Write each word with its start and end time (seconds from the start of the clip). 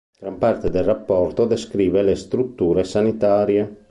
Gran 0.19 0.39
parte 0.39 0.71
del 0.71 0.83
rapporto 0.83 1.45
descrive 1.45 2.01
le 2.01 2.15
strutture 2.15 2.83
sanitarie. 2.83 3.85